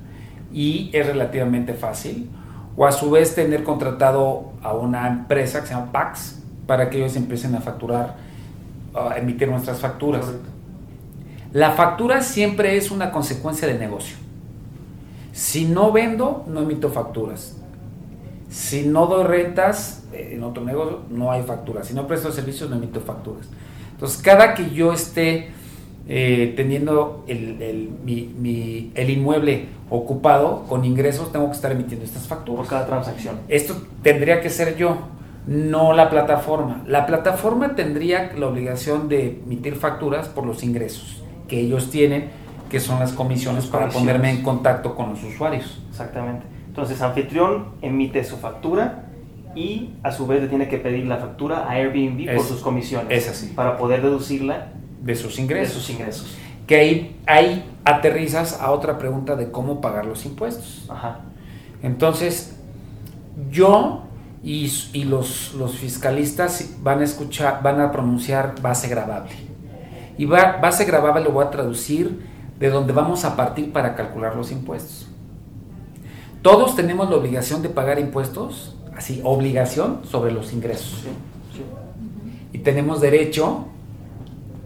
y 0.53 0.89
es 0.93 1.05
relativamente 1.05 1.73
fácil. 1.73 2.29
O 2.77 2.85
a 2.85 2.93
su 2.93 3.11
vez 3.11 3.35
tener 3.35 3.63
contratado 3.63 4.53
a 4.63 4.73
una 4.73 5.05
empresa 5.07 5.59
que 5.59 5.67
se 5.67 5.73
llama 5.73 5.91
PAX 5.91 6.39
para 6.65 6.89
que 6.89 6.97
ellos 6.99 7.17
empiecen 7.17 7.55
a 7.55 7.59
facturar, 7.61 8.15
a 8.95 9.17
emitir 9.17 9.49
nuestras 9.49 9.79
facturas. 9.79 10.23
Correcto. 10.25 10.49
La 11.51 11.71
factura 11.71 12.21
siempre 12.21 12.77
es 12.77 12.91
una 12.91 13.11
consecuencia 13.11 13.67
de 13.67 13.77
negocio. 13.77 14.15
Si 15.33 15.65
no 15.65 15.91
vendo, 15.91 16.45
no 16.47 16.61
emito 16.61 16.89
facturas. 16.89 17.57
Si 18.51 18.83
no 18.83 19.07
doy 19.07 19.23
rentas 19.23 20.03
eh, 20.13 20.33
en 20.35 20.43
otro 20.43 20.63
negocio, 20.63 20.99
no 21.09 21.31
hay 21.31 21.41
facturas. 21.41 21.87
Si 21.87 21.93
no 21.95 22.05
presto 22.05 22.31
servicios, 22.31 22.69
no 22.69 22.75
emito 22.75 22.99
facturas. 23.01 23.47
Entonces, 23.93 24.21
cada 24.21 24.53
que 24.53 24.69
yo 24.71 24.93
esté 24.93 25.49
eh, 26.07 26.53
teniendo 26.57 27.23
el, 27.27 27.61
el- 27.61 27.89
mi- 28.03 28.29
mi- 28.37 28.91
el 28.95 29.09
inmueble 29.09 29.67
ocupado 29.89 30.63
con 30.67 30.83
ingresos, 30.83 31.31
tengo 31.31 31.45
que 31.47 31.53
estar 31.55 31.71
emitiendo 31.71 32.03
estas 32.05 32.27
Por 32.27 32.37
facturas. 32.37 32.67
cada 32.67 32.85
transacción. 32.85 33.35
Esto 33.47 33.75
tendría 34.03 34.41
que 34.41 34.49
ser 34.49 34.75
yo, 34.75 34.97
no 35.47 35.93
la 35.93 36.09
plataforma. 36.09 36.83
La 36.87 37.05
plataforma 37.05 37.75
tendría 37.75 38.33
la 38.37 38.47
obligación 38.47 39.07
de 39.09 39.39
emitir 39.45 39.75
facturas 39.75 40.27
por 40.27 40.45
los 40.45 40.63
ingresos 40.63 41.23
que 41.47 41.59
ellos 41.59 41.89
tienen, 41.89 42.29
que 42.69 42.79
son 42.79 42.99
las 42.99 43.13
comisiones 43.13 43.63
Las 43.65 43.71
para 43.71 43.89
ponerme 43.89 44.29
en 44.31 44.43
contacto 44.43 44.95
con 44.95 45.09
los 45.11 45.23
usuarios. 45.23 45.81
Exactamente. 45.89 46.45
Entonces, 46.71 47.01
anfitrión 47.01 47.65
emite 47.81 48.23
su 48.23 48.37
factura 48.37 49.03
y 49.55 49.89
a 50.03 50.11
su 50.13 50.25
vez 50.25 50.41
le 50.41 50.47
tiene 50.47 50.69
que 50.69 50.77
pedir 50.77 51.05
la 51.05 51.17
factura 51.17 51.65
a 51.67 51.71
Airbnb 51.71 52.33
por 52.33 52.45
sus 52.45 52.61
comisiones. 52.61 53.07
es 53.11 53.29
así. 53.29 53.47
Para 53.53 53.75
poder 53.77 54.01
deducirla 54.01 54.69
De 55.01 55.13
sus 55.15 55.35
de 55.35 55.41
ingresos. 55.41 55.73
sus 55.75 55.89
ingresos. 55.89 56.37
Que 56.65 56.75
ahí, 56.77 57.19
ahí 57.25 57.65
aterrizas 57.83 58.61
a 58.61 58.71
otra 58.71 58.97
pregunta 58.97 59.35
de 59.35 59.51
cómo 59.51 59.81
pagar 59.81 60.05
los 60.05 60.25
impuestos. 60.25 60.85
Ajá. 60.89 61.19
Entonces, 61.83 62.57
yo 63.49 64.03
y, 64.41 64.71
y 64.93 65.03
los, 65.03 65.53
los 65.55 65.75
fiscalistas 65.75 66.75
van 66.81 67.01
a 67.01 67.03
escuchar, 67.03 67.61
van 67.61 67.81
a 67.81 67.91
pronunciar 67.91 68.55
base 68.61 68.87
gravable. 68.87 69.31
Y 70.17 70.23
ba- 70.25 70.59
base 70.61 70.85
gravable 70.85 71.21
lo 71.23 71.31
voy 71.31 71.43
a 71.45 71.49
traducir 71.49 72.21
de 72.57 72.69
donde 72.69 72.93
vamos 72.93 73.25
a 73.25 73.35
partir 73.35 73.73
para 73.73 73.93
calcular 73.95 74.35
los 74.37 74.51
impuestos. 74.53 75.09
Todos 76.41 76.75
tenemos 76.75 77.09
la 77.09 77.17
obligación 77.17 77.61
de 77.61 77.69
pagar 77.69 77.99
impuestos, 77.99 78.75
así, 78.95 79.21
obligación 79.23 80.01
sobre 80.09 80.31
los 80.31 80.53
ingresos. 80.53 81.01
Sí, 81.03 81.09
sí. 81.53 81.61
Y 82.53 82.59
tenemos 82.59 82.99
derecho 83.01 83.67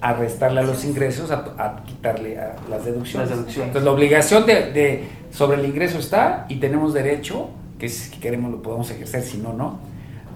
a 0.01 0.13
restarle 0.13 0.61
a 0.61 0.63
los 0.63 0.85
ingresos, 0.85 1.31
a, 1.31 1.53
a 1.57 1.83
quitarle 1.83 2.39
a 2.39 2.55
las 2.69 2.85
deducciones. 2.85 3.29
Las 3.29 3.37
deducciones. 3.39 3.67
Entonces 3.69 3.83
la 3.85 3.91
obligación 3.91 4.45
de, 4.45 4.71
de- 4.71 5.03
sobre 5.31 5.59
el 5.59 5.65
ingreso 5.65 5.97
está 5.99 6.45
y 6.47 6.57
tenemos 6.57 6.93
derecho, 6.93 7.49
que 7.79 7.89
si 7.89 8.09
queremos 8.19 8.51
lo 8.51 8.61
podemos 8.61 8.89
ejercer, 8.91 9.21
si 9.23 9.37
no, 9.37 9.51
no, 9.53 9.79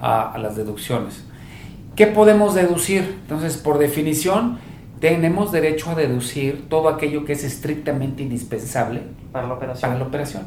a, 0.01 0.34
a 0.34 0.38
las 0.39 0.55
deducciones. 0.58 1.24
¿Qué 1.96 2.08
podemos 2.08 2.53
deducir? 2.55 3.17
Entonces, 3.22 3.58
por 3.58 3.77
definición, 3.77 4.58
tenemos 5.00 5.51
derecho 5.53 5.91
a 5.91 5.96
deducir 5.96 6.67
todo 6.69 6.89
aquello 6.89 7.24
que 7.25 7.34
es 7.34 7.43
estrictamente 7.46 8.24
indispensable 8.24 9.03
Para 9.31 9.48
la 9.48 9.53
operación. 9.53 9.89
para 9.89 10.00
la 10.00 10.05
operación. 10.08 10.43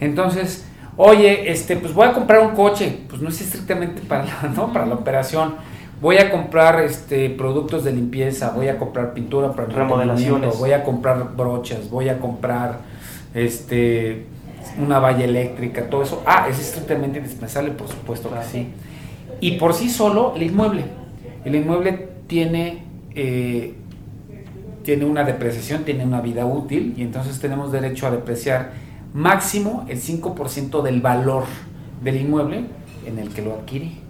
Entonces, 0.00 0.64
oye, 0.96 1.50
este, 1.50 1.76
pues 1.76 1.94
voy 1.94 2.06
a 2.06 2.12
comprar 2.12 2.40
un 2.46 2.54
coche, 2.54 3.00
pues 3.08 3.20
no 3.22 3.28
es 3.28 3.40
estrictamente 3.40 4.02
para 4.02 4.24
la, 4.24 4.52
¿no? 4.54 4.72
para 4.72 4.86
la 4.86 4.94
operación. 4.94 5.54
Voy 6.00 6.16
a 6.18 6.30
comprar 6.32 6.80
este, 6.80 7.30
productos 7.30 7.84
de 7.84 7.92
limpieza, 7.92 8.50
voy 8.50 8.68
a 8.68 8.78
comprar 8.78 9.14
pintura 9.14 9.52
para 9.52 9.68
el 9.68 9.74
Remodelaciones. 9.74 10.58
voy 10.58 10.72
a 10.72 10.82
comprar 10.82 11.36
brochas, 11.36 11.88
voy 11.90 12.08
a 12.08 12.18
comprar 12.18 12.78
este, 13.34 14.26
una 14.84 14.98
valla 14.98 15.24
eléctrica, 15.24 15.88
todo 15.88 16.02
eso. 16.02 16.22
Ah, 16.26 16.48
es 16.50 16.58
estrictamente 16.58 17.18
indispensable, 17.18 17.70
por 17.70 17.88
supuesto 17.88 18.28
Claro. 18.28 18.44
que 18.44 18.50
sí. 18.50 18.68
Y 19.40 19.52
por 19.58 19.74
sí 19.74 19.88
solo, 19.90 20.34
el 20.36 20.42
inmueble. 20.42 20.84
El 21.44 21.54
inmueble 21.54 22.08
tiene, 22.26 22.82
eh, 23.14 23.74
tiene 24.82 25.04
una 25.04 25.22
depreciación, 25.24 25.84
tiene 25.84 26.04
una 26.04 26.20
vida 26.20 26.46
útil 26.46 26.94
y 26.96 27.02
entonces 27.02 27.38
tenemos 27.40 27.70
derecho 27.70 28.06
a 28.06 28.10
depreciar 28.10 28.72
máximo 29.14 29.84
el 29.88 30.00
5% 30.00 30.82
del 30.82 31.00
valor 31.00 31.44
del 32.02 32.16
inmueble 32.20 32.66
en 33.06 33.18
el 33.18 33.32
que 33.32 33.42
lo 33.42 33.54
adquirí. 33.54 34.00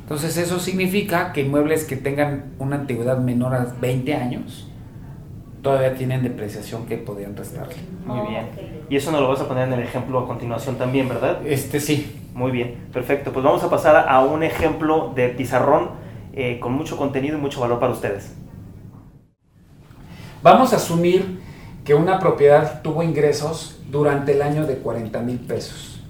Entonces 0.00 0.36
eso 0.36 0.58
significa 0.58 1.32
que 1.32 1.42
inmuebles 1.42 1.84
que 1.84 1.96
tengan 1.96 2.52
una 2.58 2.76
antigüedad 2.76 3.18
menor 3.18 3.54
a 3.54 3.74
20 3.80 4.14
años 4.14 4.68
todavía 5.62 5.94
tienen 5.94 6.22
depreciación 6.22 6.86
que 6.86 6.98
podrían 6.98 7.36
restarle. 7.36 7.76
Muy 8.04 8.18
Oh, 8.18 8.28
bien. 8.28 8.46
Y 8.90 8.96
eso 8.96 9.12
nos 9.12 9.20
lo 9.20 9.28
vas 9.28 9.40
a 9.40 9.48
poner 9.48 9.68
en 9.68 9.74
el 9.74 9.80
ejemplo 9.80 10.18
a 10.18 10.26
continuación 10.26 10.76
también, 10.76 11.08
¿verdad? 11.08 11.46
Este 11.46 11.78
sí. 11.80 12.18
Muy 12.34 12.50
bien, 12.50 12.74
perfecto. 12.92 13.32
Pues 13.32 13.44
vamos 13.44 13.62
a 13.62 13.70
pasar 13.70 14.08
a 14.08 14.20
un 14.24 14.42
ejemplo 14.42 15.12
de 15.14 15.28
pizarrón 15.28 15.90
eh, 16.32 16.58
con 16.60 16.72
mucho 16.72 16.96
contenido 16.96 17.38
y 17.38 17.40
mucho 17.40 17.60
valor 17.60 17.78
para 17.78 17.92
ustedes. 17.92 18.34
Vamos 20.42 20.72
a 20.72 20.76
asumir 20.76 21.40
que 21.84 21.94
una 21.94 22.18
propiedad 22.18 22.82
tuvo 22.82 23.02
ingresos 23.02 23.80
durante 23.92 24.32
el 24.32 24.42
año 24.42 24.66
de 24.66 24.76
40 24.76 25.20
mil 25.20 25.38
pesos. 25.38 26.00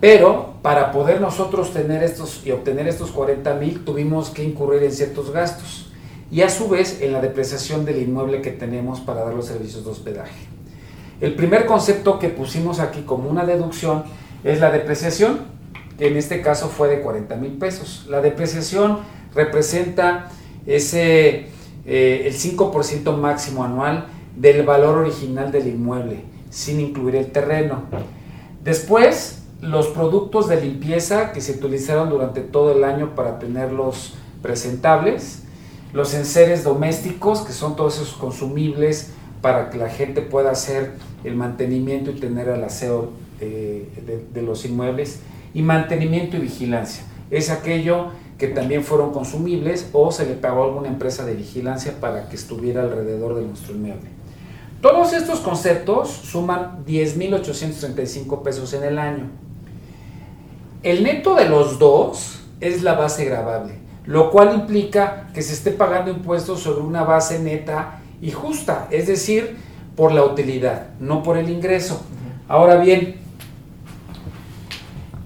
Pero 0.00 0.54
para 0.62 0.92
poder 0.92 1.20
nosotros 1.20 1.74
tener 1.74 2.02
estos 2.02 2.46
y 2.46 2.52
obtener 2.52 2.88
estos 2.88 3.10
40 3.10 3.52
mil 3.54 3.84
tuvimos 3.84 4.30
que 4.30 4.44
incurrir 4.44 4.84
en 4.84 4.92
ciertos 4.92 5.30
gastos 5.30 5.90
y 6.30 6.40
a 6.42 6.48
su 6.48 6.68
vez 6.68 7.02
en 7.02 7.12
la 7.12 7.20
depreciación 7.20 7.84
del 7.84 8.00
inmueble 8.00 8.40
que 8.40 8.52
tenemos 8.52 9.00
para 9.00 9.24
dar 9.24 9.34
los 9.34 9.46
servicios 9.46 9.84
de 9.84 9.90
hospedaje. 9.90 10.46
El 11.20 11.34
primer 11.34 11.66
concepto 11.66 12.18
que 12.18 12.28
pusimos 12.28 12.80
aquí 12.80 13.02
como 13.02 13.28
una 13.28 13.44
deducción 13.44 14.04
es 14.44 14.60
la 14.60 14.70
depreciación, 14.70 15.40
que 15.98 16.06
en 16.06 16.16
este 16.16 16.40
caso 16.40 16.68
fue 16.68 16.88
de 16.88 17.00
40 17.00 17.36
mil 17.36 17.58
pesos. 17.58 18.06
La 18.08 18.22
depreciación 18.22 19.00
representa 19.34 20.30
ese, 20.64 21.48
eh, 21.84 22.22
el 22.24 22.32
5% 22.32 23.14
máximo 23.16 23.64
anual 23.64 24.06
del 24.36 24.62
valor 24.62 24.96
original 24.96 25.52
del 25.52 25.66
inmueble, 25.66 26.24
sin 26.50 26.80
incluir 26.80 27.16
el 27.16 27.32
terreno. 27.32 27.82
Después, 28.62 29.42
los 29.62 29.88
productos 29.88 30.48
de 30.48 30.60
limpieza 30.60 31.32
que 31.32 31.40
se 31.40 31.52
utilizaron 31.52 32.10
durante 32.10 32.40
todo 32.40 32.72
el 32.72 32.84
año 32.84 33.14
para 33.14 33.38
tenerlos 33.38 34.14
presentables, 34.42 35.44
los 35.92 36.14
enseres 36.14 36.64
domésticos, 36.64 37.40
que 37.40 37.52
son 37.52 37.76
todos 37.76 37.96
esos 37.96 38.14
consumibles 38.14 39.10
para 39.40 39.70
que 39.70 39.78
la 39.78 39.88
gente 39.88 40.22
pueda 40.22 40.50
hacer 40.50 40.92
el 41.24 41.36
mantenimiento 41.36 42.10
y 42.10 42.14
tener 42.14 42.48
el 42.48 42.62
aseo 42.62 43.10
eh, 43.40 43.88
de, 44.06 44.24
de 44.32 44.46
los 44.46 44.64
inmuebles, 44.64 45.20
y 45.52 45.62
mantenimiento 45.62 46.36
y 46.36 46.40
vigilancia. 46.40 47.04
Es 47.30 47.50
aquello 47.50 48.08
que 48.38 48.48
también 48.48 48.84
fueron 48.84 49.12
consumibles 49.12 49.88
o 49.92 50.10
se 50.12 50.26
le 50.26 50.34
pagó 50.34 50.62
a 50.62 50.66
alguna 50.66 50.88
empresa 50.88 51.26
de 51.26 51.34
vigilancia 51.34 51.94
para 52.00 52.28
que 52.28 52.36
estuviera 52.36 52.82
alrededor 52.82 53.34
de 53.34 53.42
nuestro 53.42 53.74
inmueble. 53.74 54.19
Todos 54.80 55.12
estos 55.12 55.40
conceptos 55.40 56.08
suman 56.08 56.84
10.835 56.86 58.42
pesos 58.42 58.72
en 58.72 58.84
el 58.84 58.98
año. 58.98 59.30
El 60.82 61.02
neto 61.04 61.34
de 61.34 61.46
los 61.46 61.78
dos 61.78 62.40
es 62.60 62.82
la 62.82 62.94
base 62.94 63.26
gravable, 63.26 63.74
lo 64.06 64.30
cual 64.30 64.54
implica 64.54 65.28
que 65.34 65.42
se 65.42 65.52
esté 65.52 65.72
pagando 65.72 66.10
impuestos 66.10 66.60
sobre 66.60 66.80
una 66.80 67.04
base 67.04 67.38
neta 67.38 68.00
y 68.22 68.30
justa, 68.30 68.88
es 68.90 69.06
decir, 69.06 69.58
por 69.96 70.12
la 70.12 70.24
utilidad, 70.24 70.88
no 70.98 71.22
por 71.22 71.36
el 71.36 71.50
ingreso. 71.50 72.00
Ahora 72.48 72.76
bien, 72.76 73.16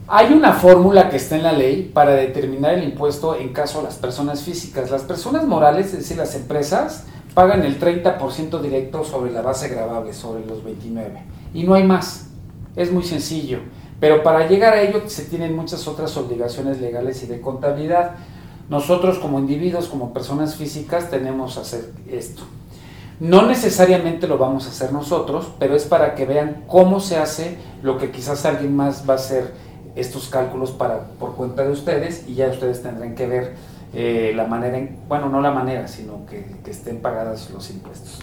hay 0.08 0.32
una 0.32 0.52
fórmula 0.52 1.10
que 1.10 1.16
está 1.16 1.36
en 1.36 1.44
la 1.44 1.52
ley 1.52 1.92
para 1.94 2.14
determinar 2.14 2.74
el 2.74 2.82
impuesto 2.82 3.36
en 3.36 3.52
caso 3.52 3.78
a 3.78 3.82
las 3.84 3.94
personas 3.94 4.42
físicas. 4.42 4.90
Las 4.90 5.02
personas 5.02 5.46
morales, 5.46 5.86
es 5.86 5.98
decir, 5.98 6.16
las 6.16 6.34
empresas, 6.34 7.04
pagan 7.34 7.64
el 7.64 7.80
30% 7.80 8.60
directo 8.60 9.04
sobre 9.04 9.32
la 9.32 9.42
base 9.42 9.68
gravable, 9.68 10.12
sobre 10.12 10.46
los 10.46 10.64
29. 10.64 11.22
Y 11.52 11.64
no 11.64 11.74
hay 11.74 11.84
más. 11.84 12.28
Es 12.76 12.92
muy 12.92 13.02
sencillo. 13.02 13.58
Pero 14.00 14.22
para 14.22 14.48
llegar 14.48 14.74
a 14.74 14.82
ello 14.82 15.02
se 15.06 15.24
tienen 15.24 15.54
muchas 15.54 15.86
otras 15.88 16.16
obligaciones 16.16 16.80
legales 16.80 17.22
y 17.22 17.26
de 17.26 17.40
contabilidad. 17.40 18.12
Nosotros 18.68 19.18
como 19.18 19.38
individuos, 19.38 19.88
como 19.88 20.12
personas 20.12 20.56
físicas, 20.56 21.10
tenemos 21.10 21.54
que 21.54 21.60
hacer 21.60 21.92
esto. 22.10 22.42
No 23.20 23.46
necesariamente 23.46 24.26
lo 24.26 24.38
vamos 24.38 24.66
a 24.66 24.70
hacer 24.70 24.92
nosotros, 24.92 25.48
pero 25.58 25.76
es 25.76 25.84
para 25.84 26.14
que 26.14 26.26
vean 26.26 26.64
cómo 26.66 27.00
se 27.00 27.16
hace 27.16 27.58
lo 27.82 27.98
que 27.98 28.10
quizás 28.10 28.44
alguien 28.44 28.74
más 28.74 29.08
va 29.08 29.14
a 29.14 29.16
hacer 29.16 29.52
estos 29.94 30.28
cálculos 30.28 30.72
para, 30.72 31.04
por 31.20 31.36
cuenta 31.36 31.62
de 31.62 31.70
ustedes 31.70 32.24
y 32.28 32.34
ya 32.34 32.48
ustedes 32.48 32.82
tendrán 32.82 33.14
que 33.14 33.26
ver 33.26 33.54
eh, 33.94 34.32
la 34.34 34.46
manera, 34.46 34.78
en, 34.78 34.98
bueno, 35.08 35.28
no 35.28 35.40
la 35.40 35.50
manera, 35.50 35.86
sino 35.88 36.26
que, 36.26 36.44
que 36.64 36.70
estén 36.70 37.00
pagadas 37.00 37.50
los 37.50 37.70
impuestos. 37.70 38.20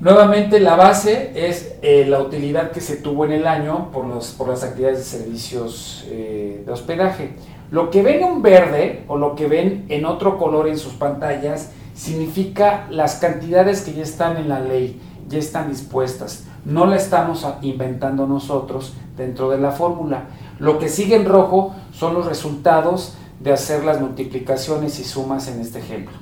Nuevamente 0.00 0.60
la 0.60 0.76
base 0.76 1.30
es 1.34 1.74
eh, 1.82 2.06
la 2.08 2.20
utilidad 2.20 2.70
que 2.70 2.80
se 2.80 2.96
tuvo 2.96 3.26
en 3.26 3.32
el 3.32 3.46
año 3.46 3.90
por, 3.92 4.06
los, 4.06 4.28
por 4.28 4.48
las 4.48 4.64
actividades 4.64 4.98
de 4.98 5.04
servicios 5.04 6.06
eh, 6.08 6.62
de 6.64 6.72
hospedaje. 6.72 7.32
Lo 7.70 7.90
que 7.90 8.02
ven 8.02 8.22
en 8.22 8.40
verde 8.40 9.04
o 9.08 9.18
lo 9.18 9.34
que 9.34 9.46
ven 9.46 9.84
en 9.90 10.06
otro 10.06 10.38
color 10.38 10.68
en 10.68 10.78
sus 10.78 10.94
pantallas 10.94 11.72
significa 11.94 12.86
las 12.90 13.16
cantidades 13.16 13.82
que 13.82 13.92
ya 13.92 14.02
están 14.02 14.38
en 14.38 14.48
la 14.48 14.60
ley, 14.60 14.98
ya 15.28 15.38
están 15.38 15.68
dispuestas. 15.68 16.44
No 16.64 16.86
la 16.86 16.96
estamos 16.96 17.46
inventando 17.60 18.26
nosotros 18.26 18.94
dentro 19.18 19.50
de 19.50 19.58
la 19.58 19.70
fórmula. 19.70 20.24
Lo 20.58 20.78
que 20.78 20.88
sigue 20.88 21.16
en 21.16 21.26
rojo 21.26 21.74
son 21.92 22.14
los 22.14 22.24
resultados 22.24 23.18
de 23.40 23.52
hacer 23.52 23.84
las 23.84 24.00
multiplicaciones 24.00 24.98
y 25.00 25.04
sumas 25.04 25.48
en 25.48 25.60
este 25.60 25.80
ejemplo. 25.80 26.14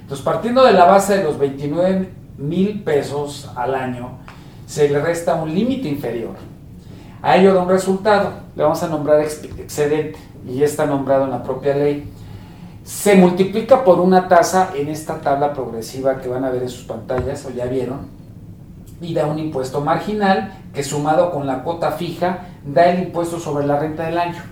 Entonces, 0.00 0.24
partiendo 0.24 0.64
de 0.64 0.72
la 0.72 0.86
base 0.86 1.18
de 1.18 1.24
los 1.24 1.38
29 1.38 2.10
mil 2.38 2.82
pesos 2.82 3.50
al 3.54 3.74
año, 3.74 4.18
se 4.66 4.88
le 4.88 5.00
resta 5.00 5.34
un 5.34 5.52
límite 5.52 5.88
inferior. 5.88 6.36
A 7.22 7.36
ello 7.36 7.52
da 7.52 7.62
un 7.62 7.68
resultado, 7.68 8.30
le 8.56 8.62
vamos 8.62 8.82
a 8.82 8.88
nombrar 8.88 9.20
excedente 9.20 10.18
y 10.46 10.54
ya 10.54 10.64
está 10.64 10.86
nombrado 10.86 11.24
en 11.24 11.30
la 11.30 11.42
propia 11.42 11.74
ley. 11.74 12.10
se 12.82 13.14
multiplica 13.14 13.84
por 13.84 14.00
una 14.00 14.26
tasa 14.26 14.70
en 14.74 14.88
esta 14.88 15.20
tabla 15.20 15.52
progresiva 15.52 16.18
que 16.18 16.28
van 16.28 16.44
a 16.44 16.50
ver 16.50 16.62
en 16.62 16.68
sus 16.70 16.84
pantallas 16.84 17.44
o 17.44 17.50
ya 17.50 17.66
vieron 17.66 18.08
y 19.00 19.14
da 19.14 19.26
un 19.26 19.38
impuesto 19.38 19.80
marginal 19.80 20.52
que 20.74 20.82
sumado 20.82 21.30
con 21.30 21.46
la 21.46 21.62
cuota 21.62 21.92
fija 21.92 22.46
da 22.64 22.86
el 22.86 23.04
impuesto 23.04 23.38
sobre 23.38 23.66
la 23.66 23.78
renta 23.78 24.06
del 24.06 24.18
año. 24.18 24.42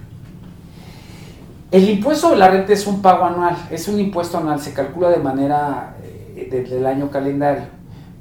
El 1.70 1.86
impuesto 1.86 2.28
sobre 2.28 2.38
la 2.38 2.48
renta 2.48 2.72
es 2.72 2.86
un 2.86 3.02
pago 3.02 3.26
anual, 3.26 3.54
es 3.70 3.88
un 3.88 4.00
impuesto 4.00 4.38
anual, 4.38 4.58
se 4.58 4.72
calcula 4.72 5.10
de 5.10 5.18
manera 5.18 5.96
eh, 6.02 6.48
desde 6.50 6.78
el 6.78 6.86
año 6.86 7.10
calendario, 7.10 7.64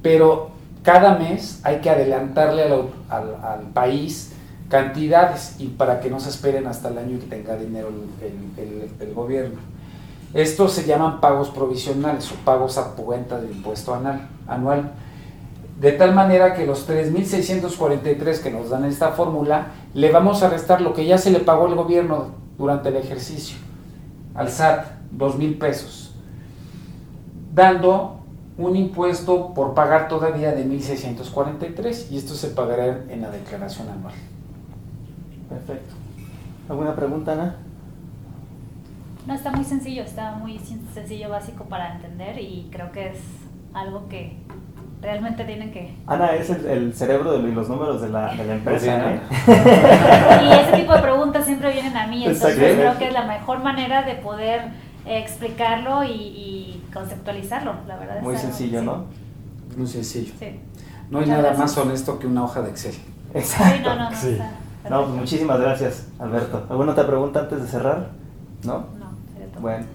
pero 0.02 0.50
cada 0.84 1.18
mes 1.18 1.62
hay 1.64 1.78
que 1.78 1.90
adelantarle 1.90 2.64
al, 2.64 2.90
al, 3.10 3.62
país 3.74 4.34
cantidades 4.68 5.56
y 5.60 5.68
para 5.68 6.02
que 6.02 6.10
no 6.10 6.20
se 6.20 6.30
esperen 6.30 6.68
hasta 6.68 6.90
el 6.90 6.98
año 6.98 7.20
que 7.20 7.26
tenga 7.28 7.56
dinero 7.56 7.88
el, 8.22 8.92
el, 9.00 9.14
gobierno. 9.14 9.60
Estos 10.34 10.74
se 10.74 10.86
llaman 10.86 11.22
pagos 11.22 11.50
provisionales 11.50 12.30
o 12.34 12.36
pagos 12.44 12.78
a 12.78 12.96
cuenta 12.96 13.40
del 13.40 13.52
impuesto 13.52 13.96
anual. 13.96 14.28
anual. 14.46 14.92
De 15.80 15.94
tal 15.94 16.14
manera 16.14 16.54
que 16.54 16.66
los 16.66 16.90
3.643 16.90 18.42
que 18.42 18.52
nos 18.52 18.70
dan 18.70 18.84
esta 18.84 19.12
fórmula, 19.12 19.68
le 19.94 20.12
vamos 20.12 20.44
a 20.44 20.50
restar 20.50 20.82
lo 20.82 20.94
que 20.94 21.06
ya 21.06 21.18
se 21.18 21.32
le 21.32 21.40
pagó 21.40 21.68
al 21.68 21.76
gobierno 21.76 22.47
durante 22.58 22.90
el 22.90 22.96
ejercicio, 22.98 23.58
al 24.34 24.50
SAT, 24.50 24.86
2.000 25.16 25.58
pesos, 25.58 26.16
dando 27.54 28.18
un 28.58 28.76
impuesto 28.76 29.54
por 29.54 29.74
pagar 29.74 30.08
todavía 30.08 30.52
de 30.52 30.66
1.643 30.66 32.12
y 32.12 32.18
esto 32.18 32.34
se 32.34 32.50
pagará 32.50 33.04
en 33.10 33.22
la 33.22 33.30
declaración 33.30 33.88
anual. 33.90 34.14
Perfecto. 35.48 35.94
¿Alguna 36.68 36.96
pregunta, 36.96 37.34
Ana? 37.34 37.56
No, 39.28 39.34
está 39.34 39.52
muy 39.52 39.64
sencillo, 39.64 40.04
está 40.04 40.34
muy 40.34 40.58
sencillo, 40.60 41.30
básico 41.30 41.66
para 41.66 41.96
entender 41.96 42.40
y 42.40 42.70
creo 42.72 42.92
que 42.92 43.10
es 43.10 43.20
algo 43.74 44.08
que 44.08 44.38
realmente 45.02 45.44
tienen 45.46 45.72
que... 45.72 45.96
Ana 46.08 46.34
es 46.36 46.50
el, 46.50 46.66
el 46.66 46.94
cerebro 46.94 47.38
de 47.38 47.52
los 47.52 47.70
números 47.70 48.02
de 48.02 48.10
la, 48.10 48.34
de 48.34 48.44
la 48.46 48.56
empresa. 48.56 49.14
¿eh? 49.14 49.22
y 50.44 50.52
ese 50.52 50.78
tipo 50.78 50.94
de 50.94 51.02
preguntas 51.02 51.46
siempre 51.46 51.72
vienen 51.72 51.96
a 51.96 52.08
mí, 52.08 52.26
entonces 52.26 52.56
creo 52.76 52.98
que 52.98 53.08
es 53.08 53.14
la 53.14 53.26
mejor 53.26 53.60
manera 53.64 54.04
de 54.04 54.16
poder 54.16 54.62
eh, 55.06 55.20
explicarlo 55.20 56.04
y, 56.04 56.12
y, 56.12 56.84
conceptualizarlo, 56.94 57.76
la 57.88 57.98
verdad. 57.98 58.22
Muy 58.22 58.36
es 58.36 58.42
algo, 58.42 58.54
sencillo, 58.54 58.80
sí. 58.80 58.86
¿no? 58.86 59.06
Muy 59.78 59.88
sencillo. 59.88 60.34
Sí. 60.40 60.60
No 61.10 61.20
hay 61.20 61.26
Muchas 61.26 61.28
nada 61.30 61.42
gracias. 61.42 61.60
más 61.60 61.78
honesto 61.78 62.20
que 62.20 62.28
una 62.28 62.44
hoja 62.44 62.62
de 62.62 62.72
Excel. 62.72 62.96
Exacto. 63.34 63.76
Sí, 63.76 63.82
no, 63.84 63.96
no, 63.96 64.10
no, 64.10 64.16
Sí. 64.16 64.38
No, 64.90 65.04
pues 65.04 65.16
muchísimas 65.16 65.60
gracias, 65.60 66.08
Alberto. 66.18 66.66
¿Alguna 66.70 66.94
otra 66.94 67.06
pregunta 67.06 67.42
antes 67.42 67.62
de 67.62 67.68
cerrar? 67.68 68.10
¿No? 68.64 68.86
No. 68.98 69.12
Bueno. 69.60 69.86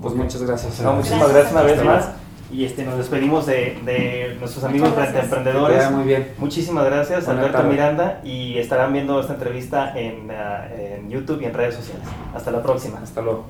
Pues 0.00 0.14
muchas 0.14 0.42
gracias. 0.42 0.80
No, 0.80 0.94
muchísimas 0.94 1.32
gracias 1.32 1.52
Gracias 1.52 1.82
una 1.82 1.92
vez 1.92 2.06
más. 2.06 2.19
Y 2.52 2.64
este, 2.64 2.84
nos 2.84 2.98
despedimos 2.98 3.46
de, 3.46 3.78
de 3.84 4.36
nuestros 4.40 4.64
amigos 4.64 4.92
gracias. 4.94 5.24
emprendedores. 5.24 5.90
Muy 5.90 6.04
bien. 6.04 6.32
Muchísimas 6.38 6.84
gracias, 6.84 7.28
Alberto 7.28 7.58
tarde. 7.58 7.70
Miranda. 7.70 8.20
Y 8.24 8.58
estarán 8.58 8.92
viendo 8.92 9.20
esta 9.20 9.34
entrevista 9.34 9.92
en, 9.96 10.30
ah, 10.30 10.66
en 10.76 11.08
YouTube 11.10 11.40
y 11.42 11.44
en 11.44 11.54
redes 11.54 11.76
sociales. 11.76 12.02
Hasta 12.34 12.50
la 12.50 12.62
próxima. 12.62 12.98
Hasta 13.02 13.22
luego. 13.22 13.46